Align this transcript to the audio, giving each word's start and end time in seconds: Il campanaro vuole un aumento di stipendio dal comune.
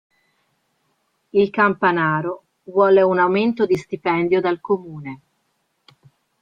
Il 1.29 1.51
campanaro 1.51 2.45
vuole 2.63 3.03
un 3.03 3.19
aumento 3.19 3.67
di 3.67 3.75
stipendio 3.75 4.41
dal 4.41 4.59
comune. 4.59 5.21